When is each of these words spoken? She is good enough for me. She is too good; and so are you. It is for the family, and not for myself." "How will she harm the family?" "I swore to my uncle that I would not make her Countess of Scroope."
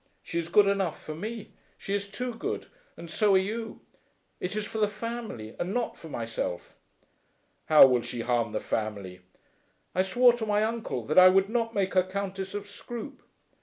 She 0.23 0.39
is 0.39 0.47
good 0.49 0.65
enough 0.65 0.99
for 0.99 1.13
me. 1.13 1.51
She 1.77 1.93
is 1.93 2.07
too 2.07 2.33
good; 2.33 2.65
and 2.97 3.07
so 3.07 3.35
are 3.35 3.37
you. 3.37 3.81
It 4.39 4.55
is 4.55 4.65
for 4.65 4.79
the 4.79 4.87
family, 4.87 5.55
and 5.59 5.75
not 5.75 5.95
for 5.95 6.09
myself." 6.09 6.75
"How 7.65 7.85
will 7.85 8.01
she 8.01 8.21
harm 8.21 8.51
the 8.51 8.59
family?" 8.59 9.19
"I 9.93 10.01
swore 10.01 10.33
to 10.33 10.45
my 10.47 10.63
uncle 10.63 11.03
that 11.05 11.19
I 11.19 11.29
would 11.29 11.49
not 11.49 11.75
make 11.75 11.93
her 11.93 12.01
Countess 12.01 12.55
of 12.55 12.67
Scroope." 12.67 13.21